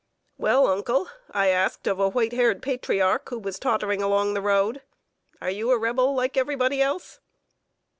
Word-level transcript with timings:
"Well, 0.39 0.65
Uncle," 0.65 1.09
I 1.29 1.49
asked 1.49 1.85
of 1.85 1.99
a 1.99 2.09
white 2.09 2.31
haired 2.33 2.63
patriarch, 2.63 3.29
who 3.29 3.37
was 3.37 3.59
tottering 3.59 4.01
along 4.01 4.33
the 4.33 4.41
road, 4.41 4.81
"are 5.39 5.51
you 5.51 5.69
a 5.69 5.77
Rebel, 5.77 6.15
like 6.15 6.35
everybody 6.35 6.81
else?" 6.81 7.19